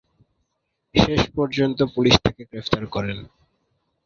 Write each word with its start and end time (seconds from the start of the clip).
শেষ 0.95 1.21
পর্যন্ত 1.35 1.79
পুলিশ 1.95 2.15
তাঁকে 2.23 2.43
গ্রেফতার 2.45 2.83
করেন। 2.87 3.17